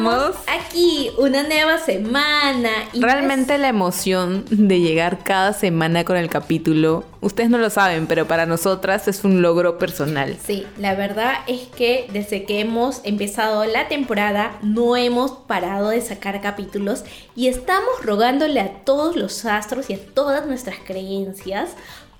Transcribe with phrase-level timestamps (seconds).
[0.00, 0.36] estamos.
[0.46, 2.70] Aquí, una nueva semana.
[2.92, 8.06] Y Realmente la emoción de llegar cada semana con el capítulo, ustedes no lo saben,
[8.06, 10.36] pero para nosotras es un logro personal.
[10.44, 16.00] Sí, la verdad es que desde que hemos empezado la temporada no hemos parado de
[16.00, 17.04] sacar capítulos
[17.36, 21.70] y estamos rogándole a todos los astros y a todas nuestras creencias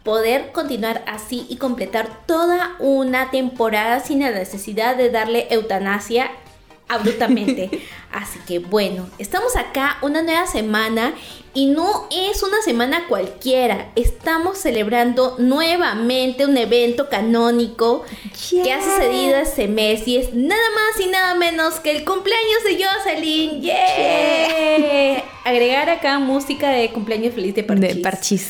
[0.02, 6.30] poder continuar así y completar toda una temporada sin la necesidad de darle eutanasia
[6.90, 7.70] abruptamente.
[8.12, 11.14] Así que bueno, estamos acá una nueva semana
[11.54, 13.92] y no es una semana cualquiera.
[13.94, 18.04] Estamos celebrando nuevamente un evento canónico
[18.50, 22.64] que ha sucedido este mes y es nada más y nada menos que el cumpleaños
[22.64, 23.62] de Jocelyn.
[23.62, 25.24] ¡Yeah!
[25.44, 27.94] Agregar acá música de cumpleaños feliz de Parchis.
[27.94, 28.46] De Parchis.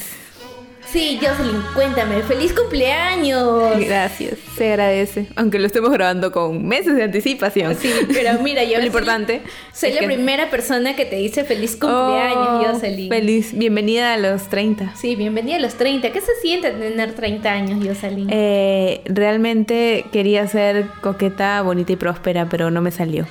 [0.92, 3.78] Sí, Jocelyn, cuéntame, feliz cumpleaños.
[3.78, 5.28] Gracias, se agradece.
[5.36, 7.76] Aunque lo estemos grabando con meses de anticipación.
[7.76, 9.40] Sí, pero mira, yo lo importante.
[9.72, 13.08] Soy la primera persona que te dice feliz cumpleaños, oh, Jocelyn.
[13.08, 14.96] Feliz, bienvenida a los 30.
[14.96, 16.10] Sí, bienvenida a los 30.
[16.10, 18.26] ¿Qué se siente tener 30 años, Jocelyn?
[18.28, 23.28] Eh, realmente quería ser coqueta, bonita y próspera, pero no me salió.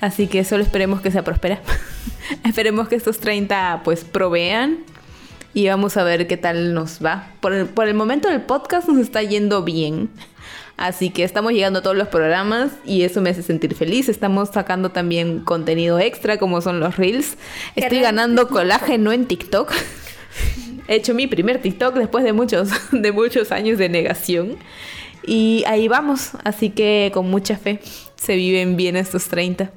[0.00, 1.60] Así que solo esperemos que sea próspera.
[2.46, 4.78] esperemos que estos 30 pues provean
[5.54, 7.30] y vamos a ver qué tal nos va.
[7.40, 10.10] Por el, por el momento el podcast nos está yendo bien.
[10.76, 14.08] Así que estamos llegando a todos los programas y eso me hace sentir feliz.
[14.08, 17.36] Estamos sacando también contenido extra como son los reels.
[17.76, 19.72] Estoy ganando colágeno en TikTok.
[20.88, 24.56] He hecho mi primer TikTok después de muchos, de muchos años de negación.
[25.24, 26.30] Y ahí vamos.
[26.42, 27.80] Así que con mucha fe
[28.16, 29.70] se viven bien estos 30.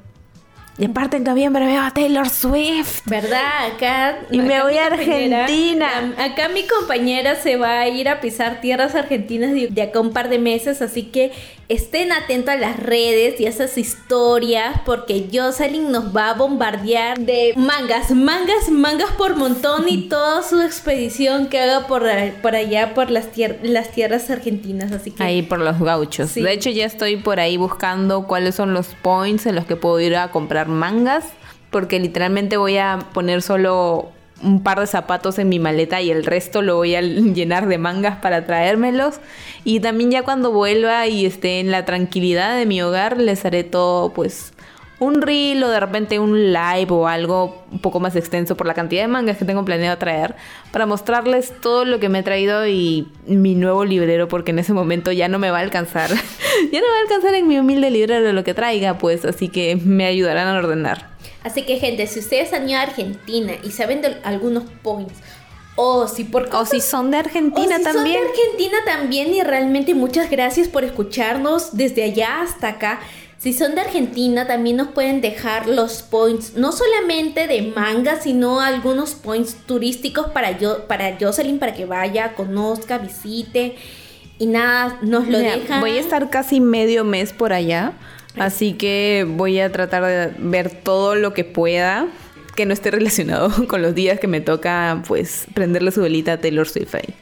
[0.80, 3.02] Y aparte en noviembre veo a Taylor Swift.
[3.06, 3.66] ¿Verdad?
[3.74, 4.20] Acá.
[4.30, 6.14] Y me voy a Argentina.
[6.20, 10.30] Acá mi compañera se va a ir a pisar tierras argentinas de, acá un par
[10.30, 10.84] de meses.
[10.84, 11.32] Así que
[11.70, 14.82] estén atentos a las redes y a esas historias.
[14.86, 19.88] Porque Jocelyn nos va a bombardear de mangas, mangas, mangas por montón.
[19.88, 22.04] y toda su expedición que haga por,
[22.42, 23.30] por allá, por las,
[23.64, 24.92] las tierras argentinas.
[24.92, 25.24] Así que.
[25.24, 26.34] Ahí por los gauchos.
[26.34, 30.00] De hecho, ya estoy por ahí buscando cuáles son los points en los que puedo
[30.00, 31.26] ir a comprar mangas
[31.72, 34.12] porque literalmente voy a poner solo
[34.44, 37.78] un par de zapatos en mi maleta y el resto lo voy a llenar de
[37.78, 39.20] mangas para traérmelos.
[39.64, 43.64] Y también ya cuando vuelva y esté en la tranquilidad de mi hogar, les haré
[43.64, 44.54] todo pues
[45.00, 48.74] un reel o de repente un live o algo un poco más extenso por la
[48.74, 50.36] cantidad de mangas que tengo planeado traer
[50.72, 54.74] para mostrarles todo lo que me he traído y mi nuevo librero porque en ese
[54.74, 56.10] momento ya no me va a alcanzar.
[56.72, 59.76] ya no va a alcanzar en mi humilde librero lo que traiga, pues así que
[59.76, 61.17] me ayudarán a ordenar.
[61.44, 65.16] Así que gente, si ustedes han ido a Argentina y saben de algunos points
[65.76, 67.94] o si por o si son de Argentina también.
[67.94, 73.00] Son de Argentina también y realmente muchas gracias por escucharnos desde allá hasta acá.
[73.38, 78.60] Si son de Argentina, también nos pueden dejar los points, no solamente de manga, sino
[78.60, 83.76] algunos points turísticos para, yo, para Jocelyn, para que vaya, conozca, visite.
[84.40, 85.82] Y nada, nos lo dejan.
[85.82, 87.94] Voy a estar casi medio mes por allá,
[88.40, 92.08] así que voy a tratar de ver todo lo que pueda
[92.56, 96.38] que no esté relacionado con los días que me toca, pues, prenderle su velita a
[96.42, 97.14] Taylor Swift ahí.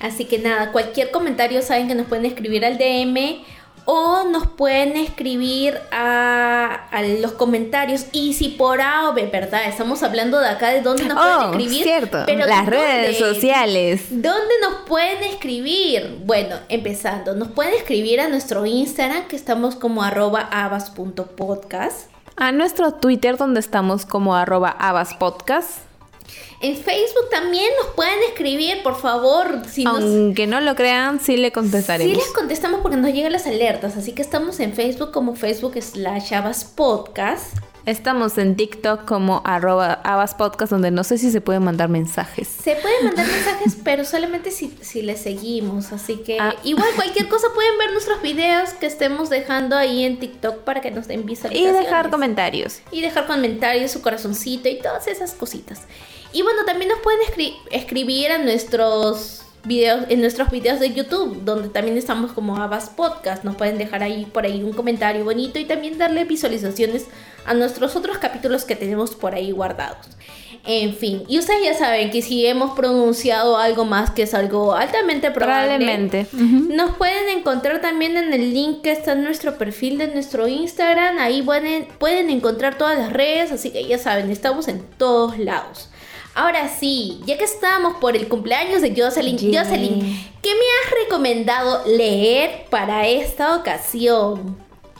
[0.00, 3.42] Así que nada, cualquier comentario saben que nos pueden escribir al DM
[3.86, 6.88] o nos pueden escribir a,
[7.20, 8.06] los comentarios.
[8.12, 9.66] Y si por A o B, ¿verdad?
[9.66, 11.82] Estamos hablando de acá de dónde nos pueden oh, escribir.
[11.84, 14.06] Cierto, pero las redes sociales.
[14.10, 16.18] ¿Dónde nos pueden escribir?
[16.24, 22.10] Bueno, empezando, nos pueden escribir a nuestro Instagram, que estamos como arroba abas.podcast.
[22.36, 25.85] A nuestro Twitter, donde estamos como arroba abaspodcast.
[26.60, 29.62] En Facebook también nos pueden escribir, por favor.
[29.70, 32.12] Si Aunque no lo crean, sí le contestaremos.
[32.12, 33.96] Sí les contestamos porque nos llegan las alertas.
[33.96, 36.32] Así que estamos en Facebook como Facebook slash
[36.74, 37.56] Podcast.
[37.86, 40.02] Estamos en TikTok como arroba
[40.36, 42.48] Podcast, donde no sé si se pueden mandar mensajes.
[42.48, 45.92] Se pueden mandar mensajes, pero solamente si, si les seguimos.
[45.92, 46.56] Así que ah.
[46.64, 50.90] igual cualquier cosa pueden ver nuestros videos que estemos dejando ahí en TikTok para que
[50.90, 51.80] nos den visualizaciones.
[51.80, 52.80] Y dejar comentarios.
[52.90, 55.82] Y dejar comentarios, su corazoncito y todas esas cositas.
[56.36, 57.20] Y bueno, también nos pueden
[57.70, 63.42] escribir a nuestros videos, en nuestros videos de YouTube, donde también estamos como Abas Podcast.
[63.42, 67.06] Nos pueden dejar ahí por ahí un comentario bonito y también darle visualizaciones
[67.46, 70.08] a nuestros otros capítulos que tenemos por ahí guardados.
[70.66, 74.74] En fin, y ustedes ya saben que si hemos pronunciado algo más que es algo
[74.74, 79.96] altamente probable, probablemente nos pueden encontrar también en el link que está en nuestro perfil
[79.96, 81.18] de nuestro Instagram.
[81.18, 85.88] Ahí pueden, pueden encontrar todas las redes, así que ya saben, estamos en todos lados.
[86.36, 90.00] Ahora sí, ya que estamos por el cumpleaños de Jocelyn, Jocelyn,
[90.42, 94.54] ¿qué me has recomendado leer para esta ocasión?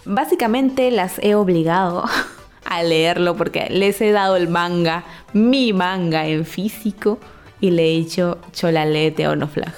[0.06, 2.04] Básicamente las he obligado
[2.64, 5.04] a leerlo porque les he dado el manga,
[5.34, 7.18] mi manga en físico
[7.60, 9.74] y le he dicho cholalete a Onoflag.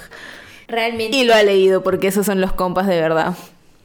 [0.69, 1.17] Realmente.
[1.17, 3.35] Y lo ha leído porque esos son los compas de verdad.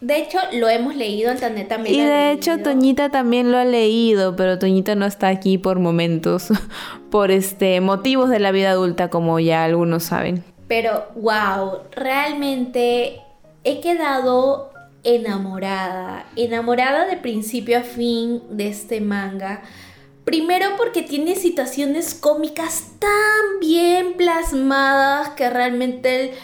[0.04, 1.94] De hecho, lo hemos leído, Antonet también.
[1.94, 2.70] Y lo ha de hecho leído.
[2.70, 6.48] Toñita también lo ha leído, pero Toñita no está aquí por momentos,
[7.10, 10.44] por este motivos de la vida adulta, como ya algunos saben.
[10.68, 13.22] Pero, wow, realmente
[13.64, 14.72] he quedado
[15.04, 19.62] enamorada, enamorada de principio a fin de este manga.
[20.26, 26.34] Primero porque tiene situaciones cómicas tan bien plasmadas que realmente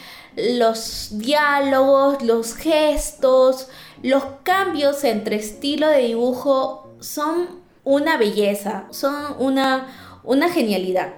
[0.57, 3.67] los diálogos, los gestos,
[4.03, 11.13] los cambios entre estilo de dibujo son una belleza, son una, una genialidad.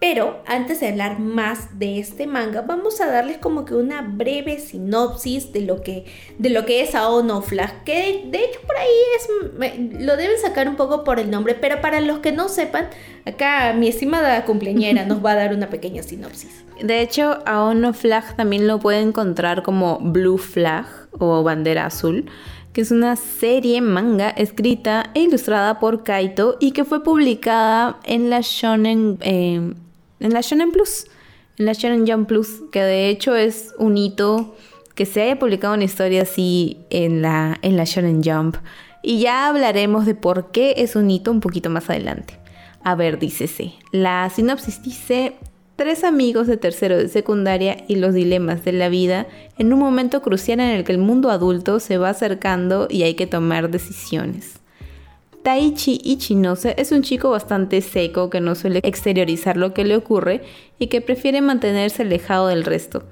[0.00, 4.58] Pero antes de hablar más de este manga, vamos a darles como que una breve
[4.58, 6.04] sinopsis de lo que,
[6.38, 10.68] de lo que es Aono Flag, que de hecho por ahí es, lo deben sacar
[10.68, 12.88] un poco por el nombre, pero para los que no sepan,
[13.24, 16.64] acá mi estimada cumpleañera nos va a dar una pequeña sinopsis.
[16.82, 22.26] De hecho, Aono Flag también lo puede encontrar como Blue Flag o Bandera Azul,
[22.72, 28.30] que es una serie manga escrita e ilustrada por Kaito y que fue publicada en
[28.30, 29.74] la Shonen, eh,
[30.24, 31.04] en la Shonen Plus,
[31.58, 34.56] en la Shonen Jump Plus, que de hecho es un hito
[34.94, 38.56] que se haya publicado una historia así en la, en la Shonen Jump.
[39.02, 42.38] Y ya hablaremos de por qué es un hito un poquito más adelante.
[42.82, 43.74] A ver, dícese.
[43.92, 45.34] La sinopsis dice
[45.76, 49.26] tres amigos de tercero de secundaria y los dilemas de la vida
[49.58, 53.12] en un momento crucial en el que el mundo adulto se va acercando y hay
[53.14, 54.63] que tomar decisiones.
[55.44, 60.40] Taichi Ichinose es un chico bastante seco que no suele exteriorizar lo que le ocurre
[60.78, 63.02] y que prefiere mantenerse alejado del resto.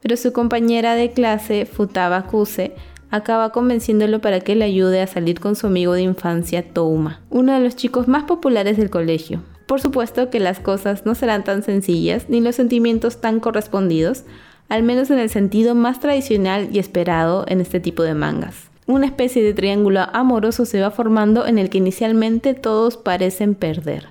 [0.00, 2.72] Pero su compañera de clase, Futaba Kuse,
[3.10, 7.52] acaba convenciéndolo para que le ayude a salir con su amigo de infancia, Touma, uno
[7.52, 9.42] de los chicos más populares del colegio.
[9.66, 14.24] Por supuesto que las cosas no serán tan sencillas ni los sentimientos tan correspondidos,
[14.70, 18.71] al menos en el sentido más tradicional y esperado en este tipo de mangas.
[18.86, 24.08] Una especie de triángulo amoroso se va formando en el que inicialmente todos parecen perder.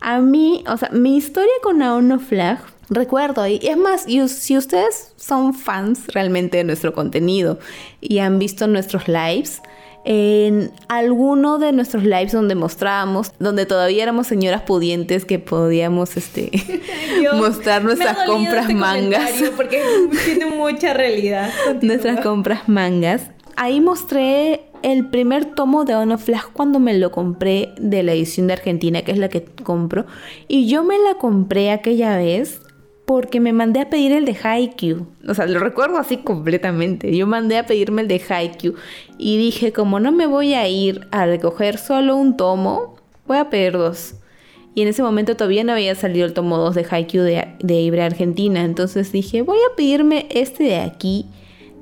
[0.00, 2.58] A mí, o sea, mi historia con Aono Flag,
[2.90, 7.58] recuerdo, y es más, si ustedes son fans realmente de nuestro contenido
[8.00, 9.62] y han visto nuestros lives,
[10.08, 16.52] en alguno de nuestros lives donde mostrábamos, donde todavía éramos señoras pudientes que podíamos este,
[17.34, 19.32] mostrar nuestras compras mangas.
[19.56, 19.82] Porque
[20.24, 21.50] tiene mucha realidad.
[21.82, 23.22] nuestras compras mangas.
[23.56, 28.46] Ahí mostré el primer tomo de Ono Flash cuando me lo compré de la edición
[28.46, 30.04] de Argentina, que es la que compro.
[30.46, 32.60] Y yo me la compré aquella vez
[33.06, 35.06] porque me mandé a pedir el de Haikyuu.
[35.26, 37.16] O sea, lo recuerdo así completamente.
[37.16, 38.74] Yo mandé a pedirme el de Haikyuu
[39.16, 43.48] y dije, como no me voy a ir a recoger solo un tomo, voy a
[43.48, 44.16] pedir dos.
[44.74, 47.80] Y en ese momento todavía no había salido el tomo 2 de Haikyuu de, de
[47.80, 48.62] Ibre Argentina.
[48.62, 51.24] Entonces dije, voy a pedirme este de aquí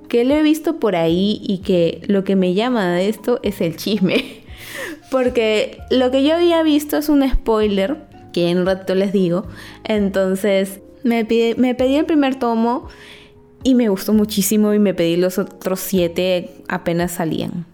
[0.09, 3.61] que lo he visto por ahí y que lo que me llama de esto es
[3.61, 4.43] el chisme.
[5.11, 7.99] Porque lo que yo había visto es un spoiler,
[8.33, 9.47] que en un rato les digo.
[9.85, 12.89] Entonces me, pedí el primer tomo
[13.63, 17.67] y me gustó muchísimo y me pedí los otros siete apenas salían.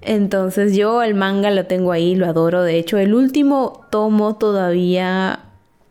[0.00, 2.62] Entonces yo el manga lo tengo ahí, lo adoro.
[2.62, 5.45] De hecho, el último tomo todavía,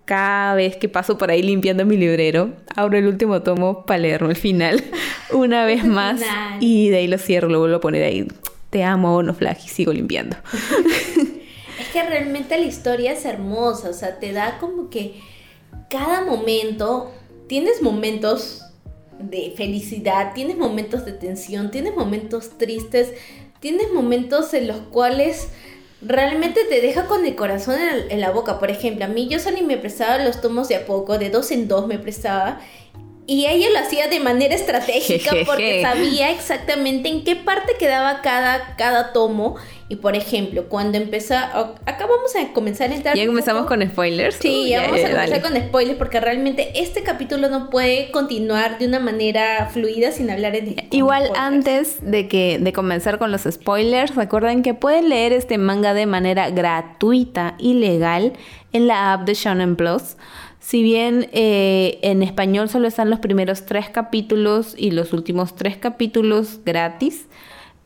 [0.06, 4.30] cada vez que paso por ahí limpiando mi librero, abro el último tomo para leerlo
[4.30, 4.84] al final,
[5.34, 6.22] una vez más.
[6.22, 6.64] final.
[6.64, 8.28] Y de ahí lo cierro, lo vuelvo a poner ahí.
[8.70, 10.38] Te amo, no flag, y sigo limpiando.
[11.78, 15.20] Es que realmente la historia es hermosa, o sea, te da como que
[15.90, 17.12] cada momento,
[17.48, 18.64] tienes momentos
[19.20, 23.14] de felicidad, tienes momentos de tensión, tienes momentos tristes,
[23.60, 25.50] tienes momentos en los cuales
[26.06, 28.60] realmente te deja con el corazón en, en la boca.
[28.60, 31.52] Por ejemplo, a mí yo y me prestaba los tomos de a poco, de dos
[31.52, 32.60] en dos me prestaba.
[33.28, 35.46] Y ella lo hacía de manera estratégica Jejeje.
[35.46, 39.56] porque sabía exactamente en qué parte quedaba cada, cada tomo.
[39.88, 41.36] Y por ejemplo, cuando empezó...
[41.36, 43.16] Acá vamos a comenzar a entrar...
[43.16, 44.36] Ya comenzamos poco- con spoilers.
[44.36, 45.42] Sí, ya vamos a comenzar dale.
[45.42, 50.54] con spoilers porque realmente este capítulo no puede continuar de una manera fluida sin hablar
[50.54, 55.58] con Igual antes de que de comenzar con los spoilers, recuerden que pueden leer este
[55.58, 58.34] manga de manera gratuita y legal
[58.74, 60.16] en la app de Shonen Plus.
[60.68, 65.78] Si bien eh, en español solo están los primeros tres capítulos y los últimos tres
[65.78, 67.28] capítulos gratis,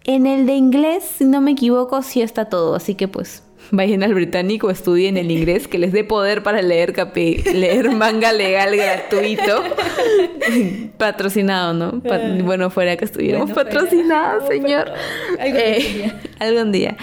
[0.05, 2.75] en el de inglés, si no me equivoco, sí está todo.
[2.75, 6.93] Así que pues vayan al británico, estudien el inglés, que les dé poder para leer,
[6.93, 9.61] capi- leer manga legal gratuito.
[10.97, 11.99] Patrocinado, ¿no?
[12.01, 14.93] Pa- bueno, fuera que estuviéramos Bueno, patrocinados, señor.
[15.37, 16.21] Algún Eh, día.
[16.39, 16.95] algún día.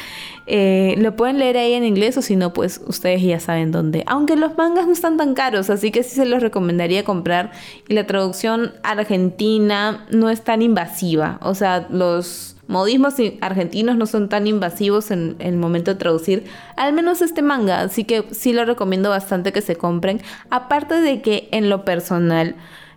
[0.47, 4.05] Eh, lo pueden leer ahí en inglés o si no, pues ustedes ya saben dónde.
[4.07, 7.53] Aunque los mangas no están tan caros, así que sí se los recomendaría comprar.
[7.89, 11.39] Y la traducción argentina no es tan invasiva.
[11.43, 16.45] O sea, los modismos argentinos no son tan invasivos en, el momento de traducir,
[16.77, 20.21] al menos este manga, así que sí lo recomiendo bastante que se compren.
[20.51, 22.57] Aparte de que en lo personal,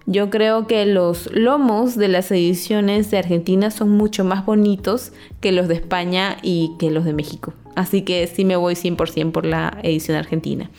[0.09, 5.51] yo creo que los lomos de las ediciones de Argentina son mucho más bonitos que
[5.51, 7.53] los de España y que los de México.
[7.75, 10.71] Así que sí me voy 100% por la edición argentina.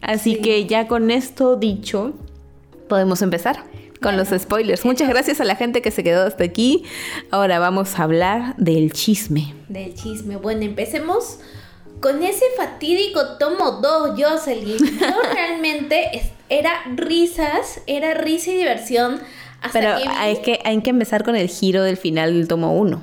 [0.00, 2.14] Así que ya con esto dicho,
[2.88, 3.64] podemos empezar
[4.00, 4.86] con los spoilers.
[4.86, 6.84] Muchas gracias a la gente que se quedó hasta aquí.
[7.30, 9.52] Ahora vamos a hablar del chisme.
[9.68, 10.36] Del chisme.
[10.36, 11.38] Bueno, empecemos
[12.00, 15.00] con ese fatídico tomo 2, Jocelyn.
[15.00, 19.20] No realmente era risas, era risa y diversión.
[19.72, 23.02] Pero hay, que, hay que empezar con el giro del final del tomo 1.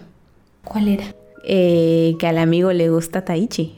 [0.64, 1.16] ¿Cuál era?
[1.44, 3.76] Eh, que al amigo le gusta Taichi.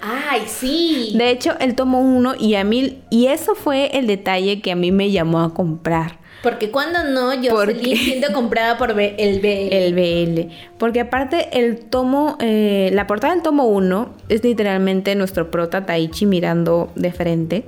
[0.00, 1.14] Ay, sí.
[1.16, 4.76] De hecho, el tomo 1 y a mí, y eso fue el detalle que a
[4.76, 6.18] mí me llamó a comprar.
[6.46, 9.74] Porque cuando no, yo salí siendo comprada por el BL.
[9.74, 10.54] El BL.
[10.78, 16.24] Porque aparte el tomo, eh, la portada del tomo 1 es literalmente nuestro prota Taichi
[16.24, 17.64] mirando de frente.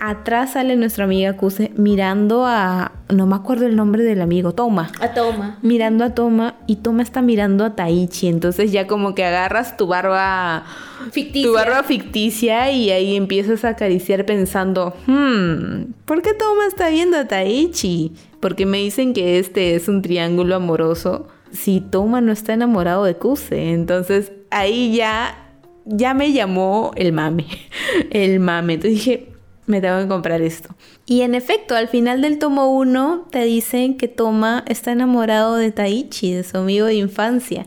[0.00, 2.92] Atrás sale nuestra amiga Kuse mirando a.
[3.08, 4.92] No me acuerdo el nombre del amigo, Toma.
[5.00, 5.58] A Toma.
[5.62, 8.28] Mirando a Toma y Toma está mirando a Taichi.
[8.28, 10.64] Entonces ya como que agarras tu barba.
[11.10, 11.48] Ficticia.
[11.48, 17.16] Tu barba ficticia y ahí empiezas a acariciar pensando: Hmm, ¿por qué Toma está viendo
[17.16, 18.12] a Taichi?
[18.38, 21.26] Porque me dicen que este es un triángulo amoroso.
[21.50, 23.72] Si Toma no está enamorado de Kuse.
[23.72, 25.44] Entonces ahí ya.
[25.90, 27.46] Ya me llamó el mame.
[28.10, 28.74] El mame.
[28.74, 29.37] Entonces dije
[29.68, 30.74] me tengo que comprar esto.
[31.06, 35.70] Y en efecto, al final del tomo 1 te dicen que Toma está enamorado de
[35.70, 37.66] Taichi, de su amigo de infancia.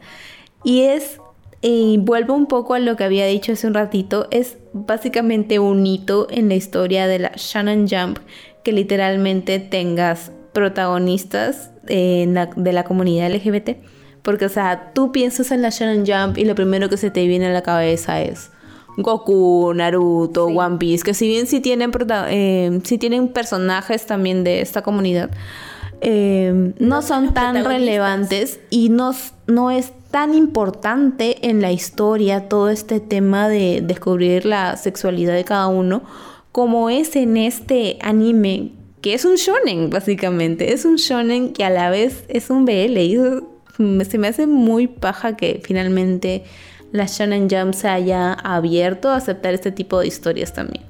[0.63, 1.20] Y es,
[1.62, 5.86] y vuelvo un poco a lo que había dicho hace un ratito, es básicamente un
[5.86, 8.20] hito en la historia de la Shannon Jump
[8.63, 13.77] que literalmente tengas protagonistas de la comunidad LGBT.
[14.22, 17.25] Porque, o sea, tú piensas en la Shannon Jump y lo primero que se te
[17.25, 18.51] viene a la cabeza es
[18.98, 21.91] Goku, Naruto, One Piece, que si bien sí tienen,
[22.29, 25.31] eh, tienen personajes también de esta comunidad,
[26.01, 29.13] eh, no, son tan relevantes y no,
[29.48, 35.45] no es tan importante en la historia todo este tema de descubrir la sexualidad de
[35.45, 36.01] cada uno
[36.51, 38.71] como es en este anime
[39.01, 42.98] que es un shonen básicamente, es un shonen que a la vez es un BL
[42.98, 43.17] y
[44.05, 46.43] se me hace muy paja que finalmente
[46.91, 50.86] la Shonen Jump se haya abierto a aceptar este tipo de historias también.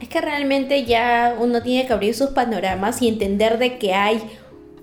[0.00, 4.22] Es que realmente ya uno tiene que abrir sus panoramas y entender de que hay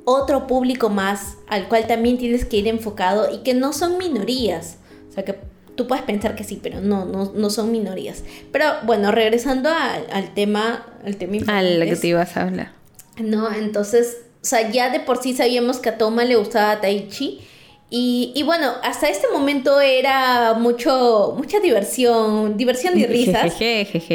[0.05, 4.77] otro público más al cual también tienes que ir enfocado y que no son minorías.
[5.09, 5.35] O sea que
[5.75, 8.23] tú puedes pensar que sí, pero no, no, no son minorías.
[8.51, 12.71] Pero bueno, regresando al tema, al tema A la que te ibas a hablar.
[13.17, 17.41] No, entonces, o sea, ya de por sí sabíamos que a Toma le gustaba Taichi
[17.89, 23.53] y, bueno, hasta este momento era mucho, mucha diversión, diversión y risas.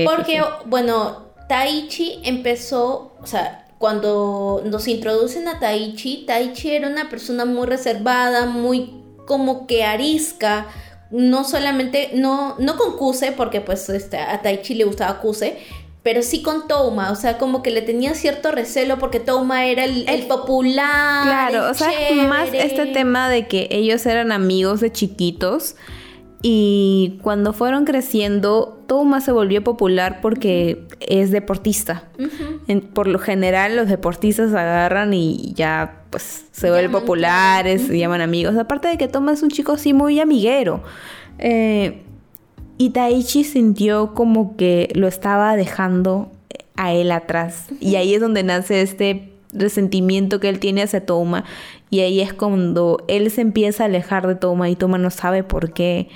[0.04, 7.46] porque, bueno, Taichi empezó, o sea, cuando nos introducen a Taichi, Taichi era una persona
[7.46, 8.94] muy reservada, muy
[9.26, 10.66] como que arisca,
[11.10, 15.58] no solamente, no, no con Kuse, porque pues este, a Taichi le gustaba Kuse,
[16.02, 19.84] pero sí con Toma, o sea, como que le tenía cierto recelo porque Toma era
[19.84, 21.24] el, popular.
[21.24, 21.90] Claro, o sea,
[22.28, 25.76] más este tema de que ellos eran amigos de chiquitos
[26.42, 32.08] y cuando fueron creciendo, Toma se volvió popular porque es deportista.
[32.94, 38.56] por lo general, los deportistas agarran y ya pues se vuelven populares, se llaman amigos.
[38.56, 40.82] Aparte de que Toma es un chico así muy amiguero.
[41.38, 42.02] Eh,
[42.82, 46.32] y Taichi sintió como que lo estaba dejando
[46.74, 47.66] a él atrás.
[47.78, 51.44] Y ahí es donde nace este resentimiento que él tiene hacia Toma
[51.92, 55.44] y ahí es cuando él se empieza a alejar de Toma y Toma no sabe
[55.44, 56.08] por qué.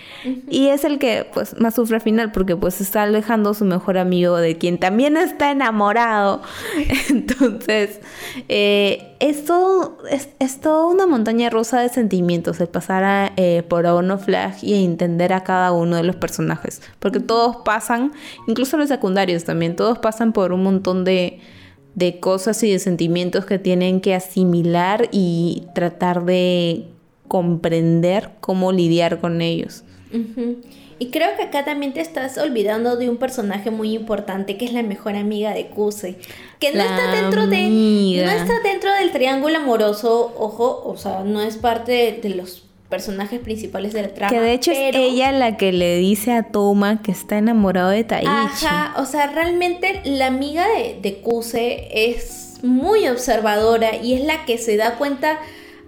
[0.49, 3.67] Y es el que pues más sufre al final porque pues está alejando a su
[3.67, 6.41] mejor amigo de quien también está enamorado.
[7.11, 8.01] Entonces,
[8.49, 13.85] eh, es, todo, es, toda una montaña rusa de sentimientos el pasar a, eh, por
[13.85, 16.81] Ono Flag y entender a cada uno de los personajes.
[17.01, 18.15] Porque todos pasan,
[18.49, 21.39] incluso los secundarios también, todos pasan por un montón de
[21.97, 26.85] de cosas y de sentimientos que tienen que asimilar y tratar de
[27.27, 29.83] comprender cómo lidiar con ellos.
[30.99, 34.75] Y creo que acá también te estás olvidando de un personaje muy importante que es
[34.75, 36.19] la mejor amiga de Kuse,
[36.61, 41.41] que no está dentro de no está dentro del triángulo amoroso, ojo, o sea, no
[41.41, 44.31] es parte de, los personajes principales de la trama.
[44.31, 48.05] Que de hecho es ella la que le dice a Toma que está enamorado de
[48.05, 48.27] Taichi.
[48.29, 54.45] Ajá, o sea, realmente la amiga de, de Kuse es muy observadora y es la
[54.45, 55.39] que se da cuenta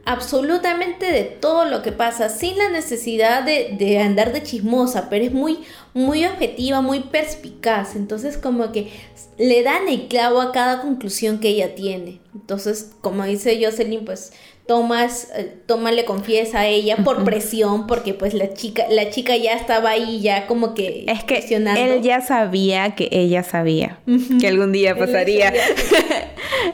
[0.08, 5.32] absolutamente de todo lo que pasa sin la necesidad de, andar de chismosa, pero es
[5.32, 5.58] muy,
[5.92, 7.94] muy objetiva, muy perspicaz.
[7.94, 8.90] Entonces como que
[9.36, 12.20] le dan el clavo a cada conclusión que ella tiene.
[12.34, 14.32] Entonces, como dice Jocelyn, pues
[14.68, 19.34] Thomas, eh, Thomas le confiesa a ella por presión, porque pues la chica, la chica
[19.34, 23.98] ya estaba ahí ya como que es que él ya sabía que ella sabía
[24.38, 25.52] que algún día pasaría.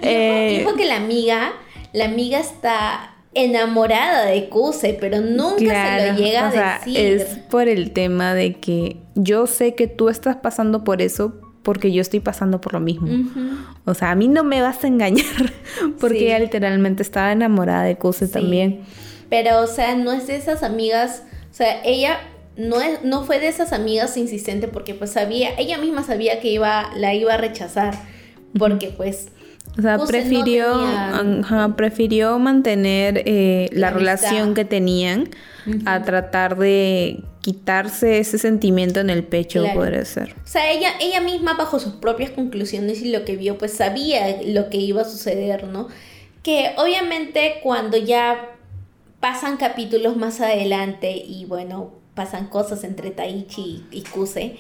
[0.02, 1.52] Eh, dijo que la amiga,
[1.92, 6.98] la amiga está enamorada de Kuse, pero nunca se lo llega a decir.
[6.98, 11.90] Es por el tema de que yo sé que tú estás pasando por eso porque
[11.90, 13.09] yo estoy pasando por lo mismo.
[13.85, 15.52] O sea, a mí no me vas a engañar
[15.99, 18.83] porque ella literalmente estaba enamorada de Kuse también.
[19.30, 22.21] Pero, o sea, no es de esas amigas, o sea, ella
[22.56, 26.52] no, es, no fue de esas amigas insistente porque pues sabía, ella misma sabía que
[26.52, 27.94] iba, la iba a rechazar
[28.56, 29.28] porque pues
[29.76, 30.87] o sea, prefirió,
[31.76, 35.30] prefirió mantener eh, la relación que tenían
[35.85, 40.34] a tratar de quitarse ese sentimiento en el pecho, podría ser.
[40.42, 44.40] O sea, ella, ella misma bajo sus propias conclusiones y lo que vio, pues sabía
[44.46, 45.88] lo que iba a suceder, ¿no?
[46.42, 48.56] Que obviamente cuando ya
[49.20, 54.56] pasan capítulos más adelante y bueno, pasan cosas entre Taichi y Kuse,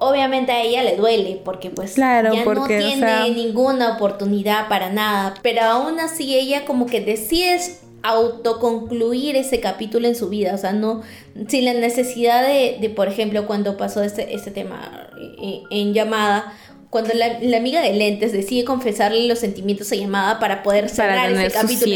[0.00, 5.62] obviamente a ella le duele porque pues ya no tiene ninguna oportunidad para nada, pero
[5.62, 7.58] aún así ella como que decide
[8.02, 11.02] autoconcluir ese capítulo en su vida, o sea, no
[11.48, 16.54] sin la necesidad de, por ejemplo, cuando pasó este, este tema eh, en, llamada,
[16.88, 21.50] cuando la, amiga de lentes decide confesarle los sentimientos a llamada para poder cerrar ese
[21.50, 21.94] capítulo.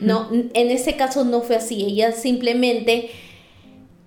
[0.00, 3.10] No, en ese caso no fue así, ella simplemente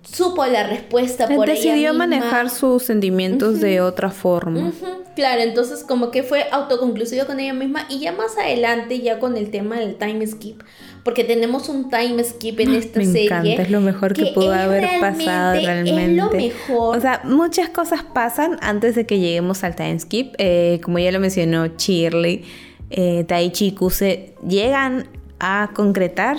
[0.04, 2.06] supo la respuesta por Decidió ella misma.
[2.06, 4.72] manejar sus sentimientos de otra forma.
[5.14, 9.36] Claro, entonces como que fue autoconclusivo con ella misma y ya más adelante ya con
[9.36, 10.62] el tema del time skip,
[11.04, 13.26] porque tenemos un time skip en esta Me serie.
[13.26, 16.04] Encanta, es lo mejor que, pudo haber pasado realmente.
[16.04, 16.96] Es lo mejor.
[16.96, 20.34] O sea, muchas cosas pasan antes de que lleguemos al time skip.
[20.38, 22.44] Eh, como ya lo mencionó Shirley,
[22.90, 26.36] eh, Taichi y Kuse llegan a concretar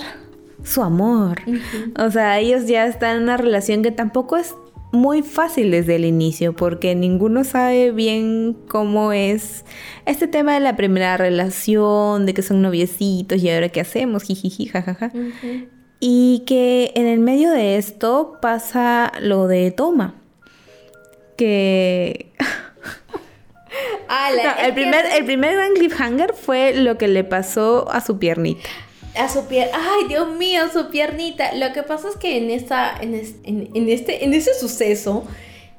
[0.66, 1.42] su amor.
[1.98, 4.54] O sea, ellos ya están en una relación que tampoco es
[4.92, 9.64] muy fácil desde el inicio porque ninguno sabe bien cómo es
[10.06, 14.66] este tema de la primera relación, de que son noviecitos y ahora qué hacemos, jijiji,
[14.66, 15.12] jajaja.
[16.00, 20.14] Y que en el medio de esto pasa lo de Toma.
[21.36, 22.32] Que...
[24.64, 28.68] el, primer, el primer gran cliffhanger fue lo que le pasó a su piernita
[29.16, 31.54] a su pier ay Dios mío, su piernita.
[31.54, 35.24] Lo que pasa es que en esta, en, este, en ese suceso,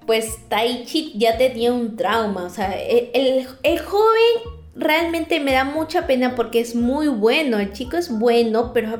[0.05, 2.45] pues Taichi ya tenía un trauma.
[2.45, 3.45] O sea, el,
[3.79, 7.59] joven realmente me da mucha pena porque es muy bueno.
[7.59, 8.99] El chico es bueno, pero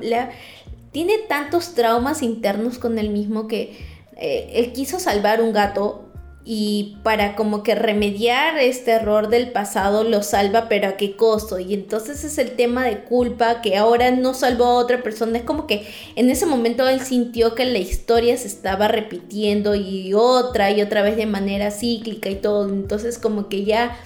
[0.91, 3.77] tiene tantos traumas internos con él mismo que
[4.17, 6.06] eh, él quiso salvar un gato
[6.49, 11.59] y para como que remediar este error del pasado lo salva, pero a qué costo.
[11.59, 15.39] Y entonces es el tema de culpa que ahora no salvó a otra persona.
[15.39, 20.13] Es como que en ese momento él sintió que la historia se estaba repitiendo y
[20.13, 22.69] otra y otra vez de manera cíclica y todo.
[22.69, 23.97] Entonces como que ya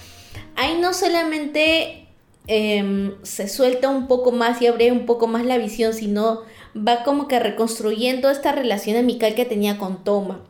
[0.56, 2.08] ahí no solamente
[2.48, 6.40] em, se suelta un poco más y abre un poco más la visión, sino
[6.76, 10.40] va como que reconstruyendo esta relación amical que tenía con Toma.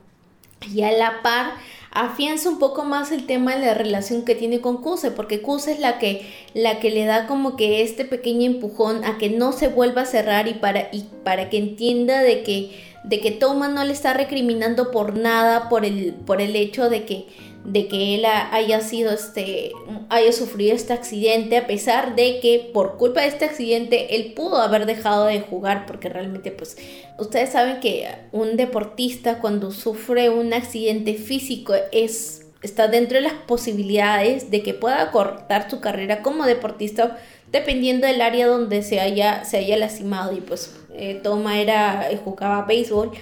[0.73, 1.55] Y a la par
[1.93, 5.73] afianza un poco más el tema de la relación que tiene con Kuse, porque Kuse
[5.73, 9.53] es la que, la que le da como que este pequeño empujón a que no
[9.53, 13.69] se vuelva a cerrar y para, y para que entienda de que, de que Toma
[13.69, 17.27] no le está recriminando por nada, por el, por el hecho de que
[17.65, 19.73] de que él haya sido este
[20.09, 24.57] haya sufrido este accidente a pesar de que por culpa de este accidente él pudo
[24.57, 26.77] haber dejado de jugar porque realmente pues
[27.19, 33.35] ustedes saben que un deportista cuando sufre un accidente físico es está dentro de las
[33.35, 37.19] posibilidades de que pueda cortar su carrera como deportista
[37.51, 40.33] dependiendo del área donde se haya se haya lastimado.
[40.37, 43.13] Y pues eh, Toma era jugaba béisbol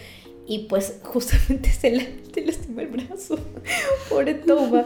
[0.51, 2.03] y pues justamente se, la,
[2.45, 3.39] lastima el brazo.
[4.11, 4.85] Pobre Toma.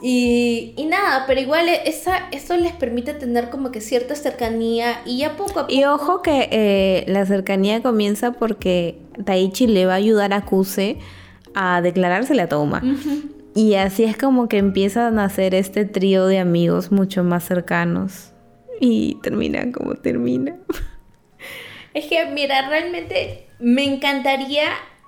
[0.00, 5.18] Y, y, nada, pero igual esa, eso les permite tener como que cierta cercanía y
[5.18, 5.72] ya poco a poco...
[5.72, 10.98] Y ojo que eh, la cercanía comienza porque Taichi le va a ayudar a Kuse
[11.54, 12.80] a declarársele a Toma.
[13.56, 18.32] Y así es como que empiezan a hacer este trío de amigos mucho más cercanos.
[18.80, 20.56] Y termina como termina.
[21.94, 24.64] Es que, mira, realmente me encantaría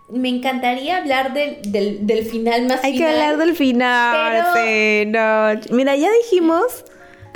[0.09, 5.75] me encantaría hablar del, del, del final más Hay que hablar del final, sí, no.
[5.77, 6.85] Mira, ya dijimos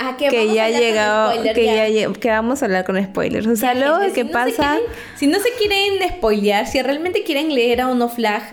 [0.01, 1.87] Ah, que, que ya llegado, spoiler, que ya.
[1.87, 3.47] ya lle- que vamos a hablar con spoilers.
[3.47, 6.67] O sea, Ya, luego que si no se pasa quieren- si no se quieren spoilear,
[6.67, 8.43] si realmente quieren leer a Uno Flag,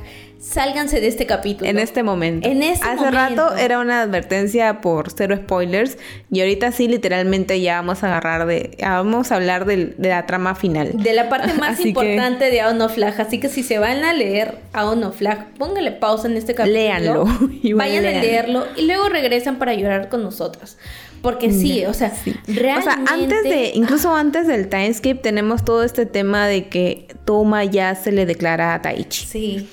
[0.49, 1.69] sálganse de este capítulo.
[1.69, 2.49] en este momento.
[2.49, 3.11] En este Hace momento.
[3.51, 5.99] rato era una advertencia por cero spoilers
[6.31, 10.25] y ahorita sí literalmente ya vamos a agarrar de vamos a hablar del- de la
[10.27, 10.93] trama final.
[10.95, 13.21] De la parte más Así que- importante de Aono Flag.
[13.21, 16.79] Así que si se van a leer Aono Flag, pónganle pausa en este capítulo.
[16.81, 17.25] Léanlo.
[17.77, 20.79] Vayan a leerlo y luego regresan para llorar con nosotras.
[21.23, 22.13] Porque sí, o sea,
[22.47, 22.79] realmente...
[22.79, 27.65] O sea, antes de, incluso antes del timeskip tenemos todo este tema de que Toma
[27.65, 29.27] ya se le declara a Taichi.
[29.27, 29.69] Sí.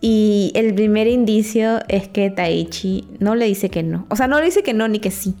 [0.00, 4.06] Y el primer indicio es que Taichi no le dice que no.
[4.08, 5.34] O sea, no le dice que no ni que sí.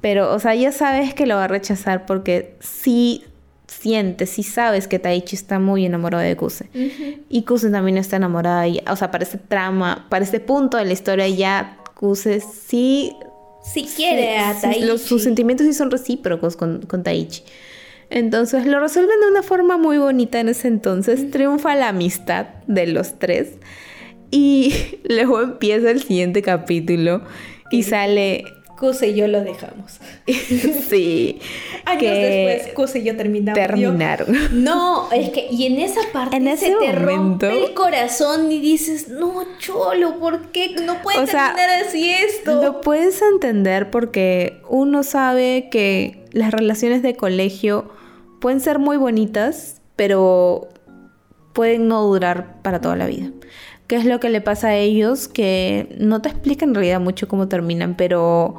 [0.00, 3.24] Pero, o sea, ya sabes que lo va a rechazar porque sí
[3.66, 6.68] sientes, sí sabes que Taichi está muy enamorado de Kuse.
[7.28, 8.68] Y Kuse también está enamorada.
[8.68, 13.12] Y, o sea, para este trama, para este punto de la historia ya Kuse sí...
[13.64, 14.84] Si quiere a sí, Taichi.
[14.84, 17.42] los- sus sentimientos sí son recíprocos con, con Taichi.
[18.14, 21.30] Entonces lo resuelven de una forma muy bonita en ese entonces.
[21.30, 23.52] Triunfa la amistad de los tres.
[24.30, 27.22] Y luego empieza el siguiente capítulo
[27.70, 28.44] y sale...
[28.78, 30.00] Kuse y yo lo dejamos.
[30.26, 31.38] sí.
[31.84, 33.54] Años que después, Kuse y yo terminamos.
[33.54, 34.26] terminaron.
[34.64, 37.06] No, es que, y en esa parte En se ese te momento-
[37.48, 42.10] rompe el corazón y dices, no, cholo, ¿por qué no puede O sea, terminar así
[42.10, 42.60] esto?
[42.60, 47.88] Lo puedes entender porque uno sabe que las relaciones de colegio
[48.42, 50.68] pueden ser muy bonitas, pero
[51.52, 53.30] pueden no durar para toda la vida.
[53.86, 55.28] ¿Qué es lo que le pasa a ellos?
[55.28, 58.56] Que no te explican en realidad mucho cómo terminan, pero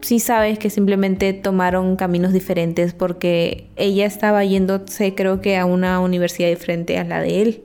[0.00, 6.00] sí sabes que simplemente tomaron caminos diferentes porque ella estaba yéndose creo que a una
[6.00, 7.64] universidad diferente a la de él.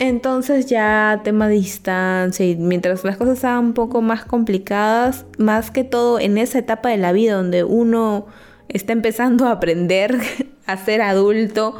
[0.00, 5.84] Entonces ya tema distancia y mientras las cosas estaban un poco más complicadas, más que
[5.84, 8.26] todo en esa etapa de la vida donde uno
[8.72, 10.18] está empezando a aprender
[10.66, 11.74] a ser adulto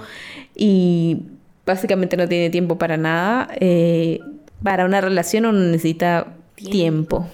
[0.54, 1.22] y
[1.64, 4.20] básicamente no tiene tiempo para nada, eh,
[4.62, 7.26] para una relación uno necesita tiempo.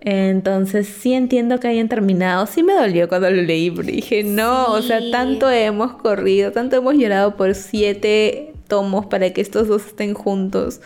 [0.00, 2.46] Entonces sí entiendo que hayan terminado.
[2.46, 6.76] Sí me dolió cuando lo leí, pero dije, no, o sea, tanto hemos corrido, tanto
[6.76, 10.82] hemos llorado por siete tomos para que estos dos estén juntos,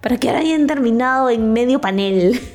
[0.00, 2.40] para que ahora hayan terminado en medio panel.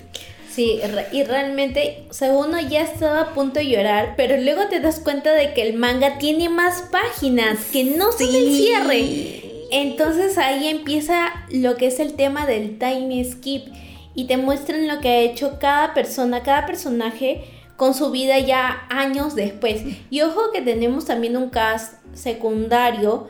[0.55, 0.79] Sí,
[1.11, 5.01] y realmente, o sea, uno ya estaba a punto de llorar, pero luego te das
[5.01, 8.57] cuenta de que el manga tiene más páginas, que no el Sí.
[8.63, 9.41] cierre.
[9.71, 13.65] Entonces ahí empieza lo que es el tema del time skip
[14.13, 17.43] y te muestran lo que ha hecho cada persona, cada personaje
[17.75, 19.81] con su vida ya años después.
[20.09, 23.27] Y ojo que tenemos también un cast secundario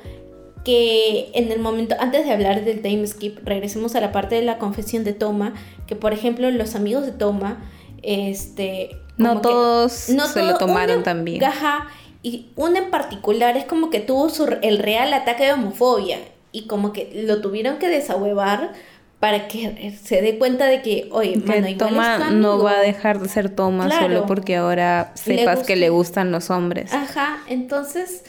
[0.66, 4.42] que en el momento, antes de hablar del time skip, regresemos a la parte de
[4.42, 5.54] la confesión de Toma,
[5.88, 7.64] que por ejemplo los amigos de Toma,
[8.02, 8.98] este...
[9.18, 11.42] No que- todos se lo tomaron también.
[11.44, 11.88] Ajá,
[12.22, 16.18] y uno en particular es como que tuvo su, el real ataque de homofobia
[16.52, 18.74] y como que lo tuvieron que desahuevar
[19.20, 22.82] para que se dé cuenta de que, oye, mano, igual Toma es no va a
[22.82, 24.08] dejar de ser Toma Claro.
[24.08, 26.94] solo porque ahora sepas que le gustan los hombres.
[26.94, 28.24] Ajá, entonces,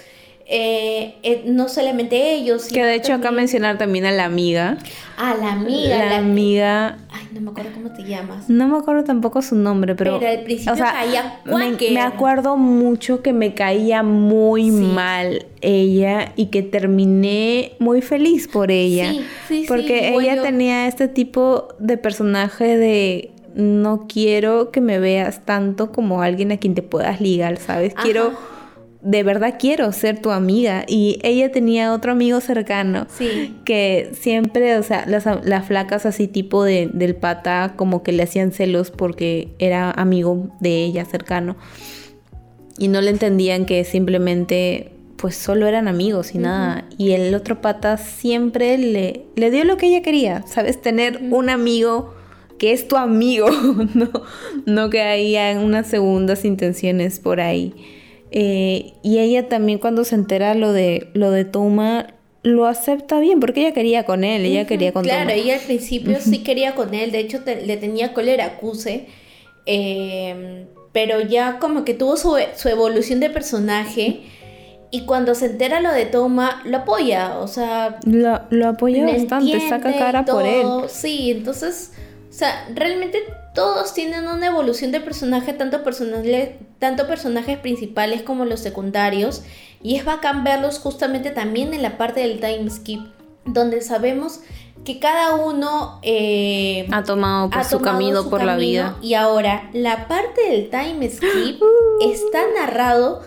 [0.49, 4.79] eh, eh, no solamente ellos, que de hecho acá mencionar también a la amiga.
[5.17, 8.49] a la amiga, la, la- amiga, Ay, no me acuerdo cómo te llamas.
[8.49, 13.33] no me acuerdo tampoco su nombre, pero, Pero al principio caía me, acuerdo mucho que
[13.33, 14.71] me caía muy Sí.
[14.71, 19.11] mal ella y que terminé muy feliz por ella.
[19.11, 24.99] Sí, sí, sí, porque ella tenía este tipo de personaje de no quiero que me
[25.01, 27.95] veas tanto como alguien a quien te puedas ligar, ¿sabes?
[27.97, 28.07] Ajá.
[29.09, 33.55] De verdad quiero ser tu amiga y ella tenía otro amigo cercano Sí.
[33.65, 38.25] que siempre, o sea, las, las flacas así tipo de, del pata como que le
[38.25, 41.57] hacían celos porque era amigo de ella cercano
[42.79, 47.61] y no le entendían que simplemente pues solo eran amigos y nada y el otro
[47.63, 50.83] pata siempre le, le dio lo que ella quería, ¿sabes?
[50.83, 52.13] Tener un amigo
[52.59, 53.49] que es tu amigo,
[53.95, 54.11] no,
[54.67, 57.73] no que haya unas segundas intenciones por ahí.
[58.31, 62.09] Eh, y ella también cuando se entera lo de lo de Toma
[62.43, 65.33] lo acepta bien porque ella quería con él, ella quería con Claro, Toma.
[65.35, 69.07] ella al principio sí quería con él, de hecho te- le tenía cólera a Kuse,
[69.67, 74.21] eh, pero ya como que tuvo su, su evolución de personaje
[74.91, 79.61] y cuando se entera lo de Toma, lo apoya, o sea, Lo, lo apoya bastante,
[79.69, 80.67] saca cara por él.
[80.89, 81.93] Sí, entonces,
[82.31, 83.19] o sea, realmente
[83.57, 85.79] todos tienen una evolución de personaje, tanto,
[86.79, 89.43] tanto personajes principales como los secundarios.
[89.83, 93.01] Y es bacán verlos justamente también en la parte del time skip,
[93.47, 94.41] donde sabemos
[94.85, 98.99] que cada uno eh, ha tomado, su camino por la vida.
[99.01, 101.61] Y ahora, la parte del time skip
[102.03, 103.23] está narrado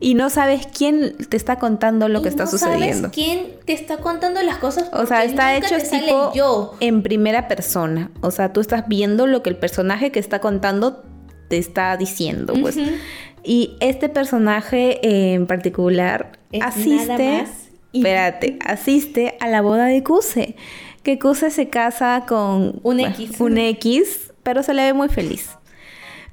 [0.00, 3.08] y no sabes quién te está contando lo que está sucediendo.
[3.08, 4.90] Sabes quién te está contando las cosas.
[4.92, 6.74] O sea, está hecho tipo yo.
[6.80, 8.10] en primera persona.
[8.20, 11.02] O sea, tú estás viendo lo que el personaje que está contando
[11.48, 12.76] te está diciendo, pues.
[13.42, 17.44] Y este personaje en particular asiste,
[17.92, 20.56] espérate, asiste a la boda de Kuse.
[21.02, 23.40] Que Kuse se casa con un X.
[23.40, 25.56] Un X, pero se le ve muy feliz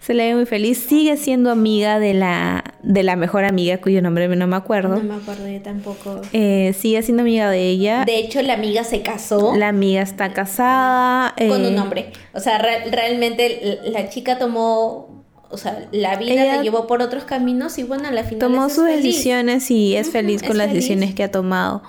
[0.02, 0.80] se le ve muy feliz.
[0.80, 4.98] Sigue siendo amiga de la, de la mejor amiga, cuyo nombre no me acuerdo.
[4.98, 6.22] No me acuerdo yo tampoco.
[6.34, 8.04] Eh, sigue siendo amiga de ella.
[8.04, 9.56] De hecho, la amiga se casó.
[9.56, 11.36] La amiga está casada.
[11.38, 12.12] Con un eh, hombre.
[12.34, 17.78] O sea, realmente la chica tomó o sea, la vida la llevó por otros caminos
[17.78, 21.24] y bueno, a la final tomó sus decisiones y es feliz con las decisiones que
[21.24, 21.84] ha tomado.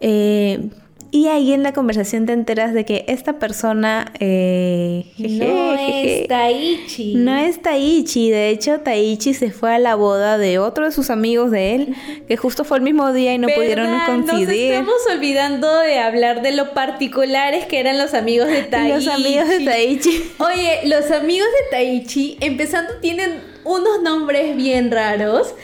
[0.00, 0.70] Eh,
[1.16, 4.12] y ahí en la conversación te enteras de que esta persona...
[4.20, 7.14] Eh, no es Taichi.
[7.14, 8.30] No es Taichi.
[8.30, 11.94] De hecho, Taichi se fue a la boda de otro de sus amigos de él,
[12.28, 14.74] que justo fue el mismo día y no pudieron coincidir.
[14.74, 19.06] Nos estamos olvidando de hablar de lo particulares que eran los amigos de Taichi.
[19.06, 20.22] Los amigos de Taichi.
[20.38, 25.54] Oye, los amigos de Taichi, empezando, tienen unos nombres bien raros.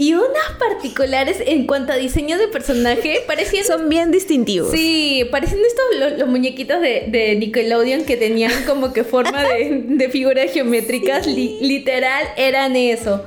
[0.00, 3.66] Y unas particulares en cuanto a diseño de personaje parecían...
[3.66, 4.70] Son bien distintivos.
[4.70, 11.26] Sí, parecen estos los, muñequitos de, Nickelodeon que tenían como que forma de, figuras geométricas.
[11.26, 13.22] literal, eran eso.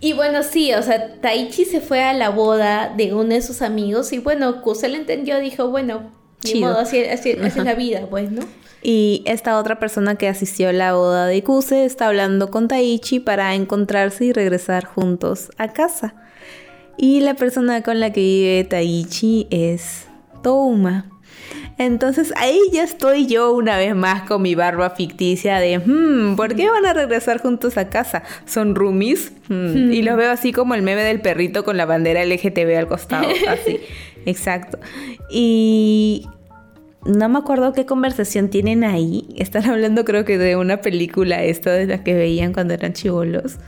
[0.00, 3.62] Y bueno, sí, o sea, Taichi se fue a la boda de uno de sus
[3.62, 6.10] amigos y bueno, Kusel entendió, dijo, bueno,
[6.42, 8.42] ni modo, así, así es la vida, pues, ¿no?
[8.82, 13.20] Y esta otra persona que asistió a la boda de Kuse está hablando con Taichi
[13.20, 16.14] para encontrarse y regresar juntos a casa.
[16.96, 20.06] Y la persona con la que vive Taichi es
[20.42, 21.06] Touma.
[21.78, 26.56] Entonces ahí ya estoy yo una vez más con mi barba ficticia de, hmm, ¿por
[26.56, 28.24] qué van a regresar juntos a casa?
[28.46, 29.32] ¿Son roomies?
[29.48, 32.88] Hmm, y los veo así como el meme del perrito con la bandera LGTB al
[32.88, 33.78] costado, así.
[34.26, 34.78] Exacto.
[35.30, 36.26] Y
[37.04, 39.28] no me acuerdo qué conversación tienen ahí.
[39.36, 43.58] Están hablando creo que de una película esta de la que veían cuando eran chivolos.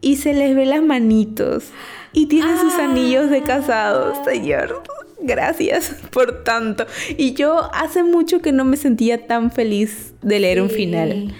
[0.00, 1.70] Y se les ve las manitos.
[2.12, 2.84] Y tienen sus ah.
[2.84, 4.82] anillos de casados, señor.
[5.22, 6.86] Gracias por tanto.
[7.16, 11.34] Y yo hace mucho que no me sentía tan feliz de leer un final.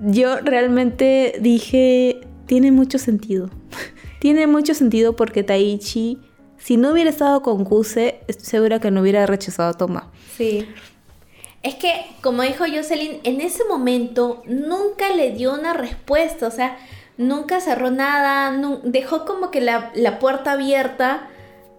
[0.00, 3.50] Yo realmente dije, tiene mucho sentido.
[4.20, 6.18] tiene mucho sentido porque Taichi
[6.58, 10.10] si no hubiera estado con Kuse, estoy segura que no hubiera rechazado a Toma.
[10.36, 10.68] Sí.
[11.62, 16.76] Es que, como dijo Jocelyn, en ese momento nunca le dio una respuesta, o sea,
[17.16, 21.28] nunca cerró nada, dejó como que la, la puerta abierta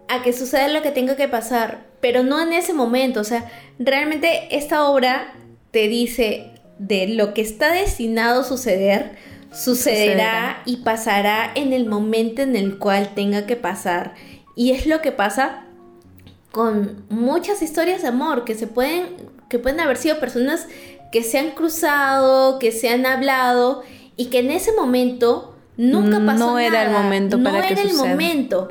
[0.09, 3.49] a que suceda lo que tenga que pasar, pero no en ese momento, o sea,
[3.77, 5.33] realmente esta obra
[5.71, 9.17] te dice de lo que está destinado a suceder,
[9.51, 14.13] sucederá y pasará en el momento en el cual tenga que pasar.
[14.59, 15.63] Y es lo que pasa
[16.51, 19.05] con muchas historias de amor que se pueden,
[19.47, 20.67] que pueden haber sido personas
[21.13, 23.83] que se han cruzado, que se han hablado
[24.17, 27.93] y que en ese momento nunca pasó no era el momento para no era el
[27.93, 28.67] momento,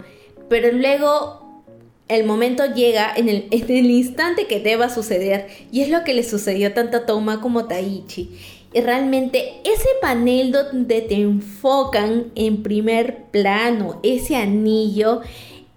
[0.51, 1.65] pero luego
[2.09, 6.13] el momento llega en el, en el instante que deba suceder y es lo que
[6.13, 8.39] le sucedió tanto a Toma como a Taichi.
[8.75, 15.23] Y realmente ese panel donde te enfocan en primer plano, ese anillo,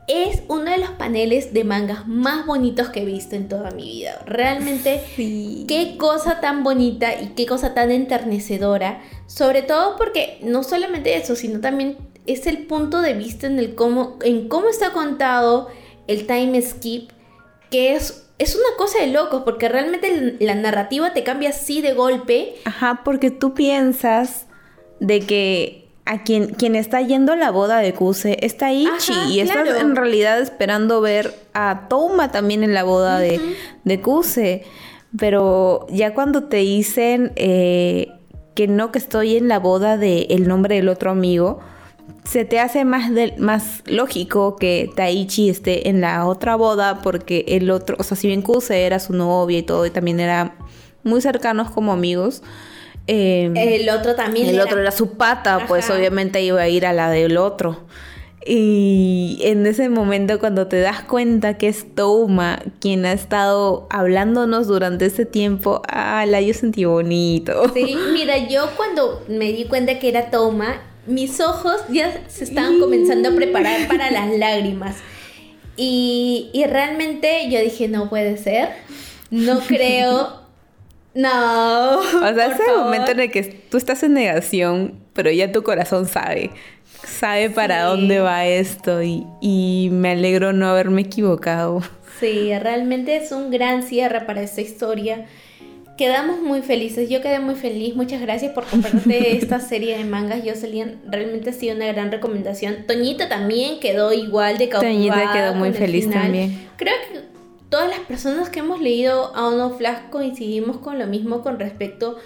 [0.08, 3.84] es uno de los paneles de mangas más bonitos que he visto en toda mi
[3.84, 4.22] vida.
[4.26, 5.02] Realmente,
[5.68, 9.02] qué cosa tan bonita y qué cosa tan enternecedora.
[9.28, 13.76] Sobre todo porque no solamente eso, sino también es el punto de vista en, el
[13.76, 15.70] cómo, en cómo está contado
[16.08, 17.12] el time skip,
[17.70, 21.94] que es, es una cosa de locos, porque realmente la narrativa te cambia así de
[21.94, 22.56] golpe.
[22.66, 24.48] Ajá, porque tú piensas
[25.00, 29.40] de que a quien, quien está yendo a la boda de Kuse está Ichi y
[29.40, 33.40] estás en realidad esperando ver a Toma también en la boda de,
[33.86, 34.66] de Kuse.
[35.18, 38.10] Pero ya cuando te dicen eh,
[38.56, 41.62] que no, que estoy en la boda de el nombre del otro amigo,
[42.26, 47.72] se te hace más, más lógico que Taichi esté en la otra boda porque el
[47.72, 50.56] otro, o sea, si bien Kuse era su novia y todo, y también era
[51.04, 52.44] muy cercanos como amigos,
[53.08, 54.50] Em, el otro también.
[54.50, 57.86] El otro era su pata, pues obviamente iba a ir a la del otro.
[58.46, 64.68] Y en ese momento cuando te das cuenta que es Touma quien ha estado hablándonos
[64.68, 67.72] durante ese tiempo, ah, la yo sentí bonito.
[67.74, 72.80] Sí, mira, yo cuando me di cuenta que era Touma, mis ojos ya se estaban
[72.80, 74.96] comenzando a preparar para las lágrimas.
[75.78, 78.70] Y, y realmente yo dije, no puede ser,
[79.30, 80.41] no creo,
[81.14, 82.00] no.
[82.00, 86.08] O sea, ese momento en el que tú estás en negación, pero ya tu corazón
[86.08, 86.52] sabe
[87.08, 91.82] sabe para dónde va esto y, me alegro no haberme equivocado.
[92.20, 95.26] Sí, realmente es un gran cierre para esta historia.
[95.98, 100.42] Quedamos muy felices, yo quedé muy feliz, muchas gracias por compartir esta serie de mangas,
[100.44, 102.86] Jocelyn, realmente ha sido una gran recomendación.
[102.88, 104.96] Toñita también quedó igual de cautivada.
[104.96, 106.68] Toñita quedó muy feliz también.
[106.78, 107.31] Creo que
[107.72, 112.18] todas las personas que hemos leído a Ono Flash coincidimos con lo mismo con respecto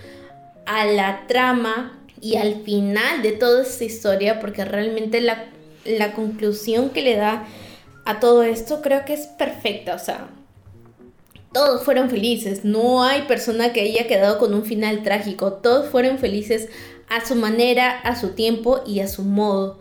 [0.65, 5.45] a la trama y al final de toda esta historia, porque realmente la,
[5.85, 7.45] la conclusión que le da
[8.05, 10.29] a todo esto creo que es perfecta, o sea,
[11.53, 16.17] todos fueron felices, no hay persona que haya quedado con un final trágico, todos fueron
[16.17, 16.69] felices
[17.07, 19.79] a su manera, a su tiempo y a su modo.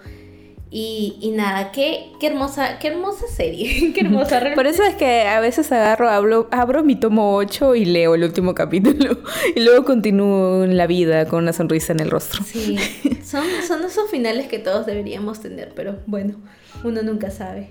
[0.70, 4.42] Y, nada, qué, qué, hermosa, qué hermosa serie, qué hermosa.
[4.54, 8.24] Por eso es que a veces agarro, hablo, abro mi tomo 8 y leo el
[8.24, 9.18] último capítulo
[9.54, 12.42] y luego continúo en la vida con una sonrisa en el rostro.
[12.44, 12.76] Sí,
[13.24, 16.40] son, son esos finales que todos deberíamos tener, pero bueno,
[16.82, 17.70] uno nunca sabe.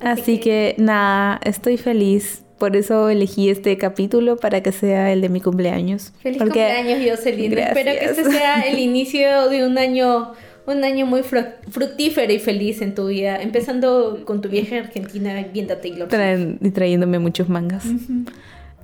[0.00, 0.74] Así, que...
[0.78, 2.42] nada, estoy feliz.
[2.58, 6.12] Por eso elegí este capítulo para que sea el de mi cumpleaños.
[6.22, 7.58] Feliz cumpleaños, Jocelyn.
[7.58, 10.32] Espero que este sea el inicio de un año
[10.66, 15.34] un año muy fructífero y feliz en tu vida, empezando con tu viaje a Argentina
[15.52, 16.08] viendo a Taylor.
[16.60, 17.84] y trayéndome muchos mangas.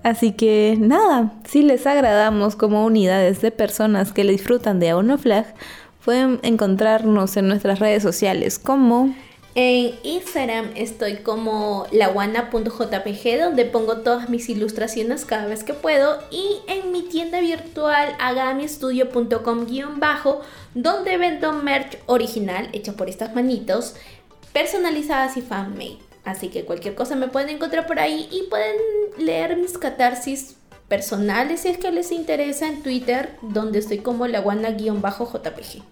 [0.03, 5.19] Así que nada, si les agradamos como unidades de personas que le disfrutan de Auno
[5.19, 5.47] Flag,
[6.05, 9.15] pueden encontrarnos en nuestras redes sociales como
[9.61, 16.61] en Instagram estoy como laguana.jpg donde pongo todas mis ilustraciones cada vez que puedo y
[16.69, 20.43] en mi tienda virtual agamistudio.com-bajo
[20.75, 23.97] donde vendo merch original hecha por estas manitos
[24.53, 25.99] personalizadas y fan-made.
[26.25, 28.77] Así que cualquier cosa me pueden encontrar por ahí y pueden
[29.19, 30.55] leer mis catarsis
[30.87, 35.83] personales si es que les interesa en Twitter donde estoy como laguana-jpg.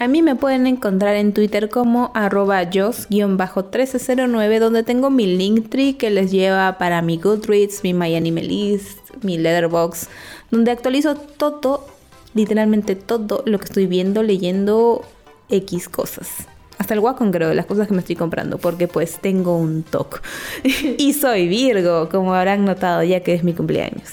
[0.00, 6.10] A mí me pueden encontrar en Twitter como arroba jos-1309 donde tengo mi Linktree que
[6.10, 10.08] les lleva para mi Goodreads, mi MyAnimeList, mi Letterbox,
[10.52, 11.84] donde actualizo todo,
[12.32, 15.04] literalmente todo lo que estoy viendo, leyendo
[15.48, 16.28] X cosas.
[16.78, 20.22] Hasta el Wacom creo, las cosas que me estoy comprando, porque pues tengo un TOC.
[20.96, 24.12] y soy Virgo, como habrán notado ya que es mi cumpleaños.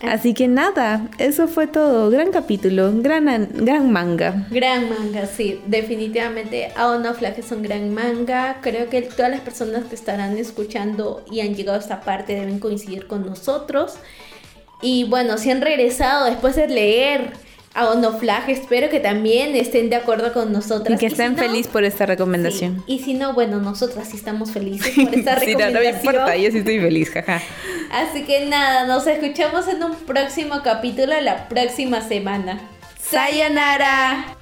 [0.08, 2.10] Así que nada, eso fue todo.
[2.10, 4.46] Gran capítulo, gran, gran manga.
[4.50, 5.60] Gran manga, sí.
[5.66, 8.58] Definitivamente Aon of Flag es un gran manga.
[8.62, 12.58] Creo que todas las personas que estarán escuchando y han llegado a esta parte deben
[12.58, 13.96] coincidir con nosotros.
[14.80, 17.32] Y bueno, si han regresado después de leer
[17.74, 18.50] a Onoflag.
[18.50, 20.96] Espero que también estén de acuerdo con nosotras.
[20.96, 22.82] Y que estén felices por esta recomendación.
[22.86, 25.72] Y si no, bueno, nosotras sí estamos felices por esta recomendación.
[25.72, 27.40] no, no me importa, yo sí estoy feliz, jaja.
[27.90, 32.60] Así que nada, nos escuchamos en un próximo capítulo la próxima semana.
[33.00, 34.39] ¡Sayonara!